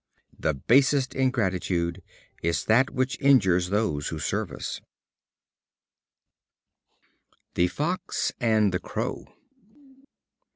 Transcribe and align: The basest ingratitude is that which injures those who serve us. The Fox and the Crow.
The 0.39 0.55
basest 0.55 1.13
ingratitude 1.13 2.01
is 2.41 2.65
that 2.65 2.89
which 2.89 3.19
injures 3.21 3.69
those 3.69 4.07
who 4.07 4.17
serve 4.17 4.51
us. 4.51 4.81
The 7.53 7.67
Fox 7.67 8.31
and 8.39 8.73
the 8.73 8.79
Crow. 8.79 9.25